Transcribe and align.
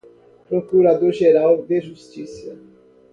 procurador-geral 0.49 1.61
de 1.67 1.79
justiça 1.79 2.57